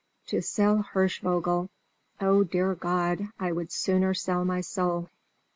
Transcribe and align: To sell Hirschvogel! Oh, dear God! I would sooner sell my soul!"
To 0.29 0.41
sell 0.41 0.81
Hirschvogel! 0.81 1.69
Oh, 2.19 2.43
dear 2.43 2.73
God! 2.73 3.27
I 3.39 3.51
would 3.51 3.71
sooner 3.71 4.15
sell 4.15 4.43
my 4.43 4.61
soul!" 4.61 5.11